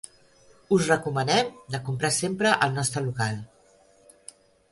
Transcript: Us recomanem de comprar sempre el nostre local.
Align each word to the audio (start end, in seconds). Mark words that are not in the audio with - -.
Us 0.77 0.87
recomanem 0.91 1.51
de 1.75 1.81
comprar 1.89 2.11
sempre 2.17 2.55
el 2.67 2.73
nostre 2.79 3.05
local. 3.11 3.39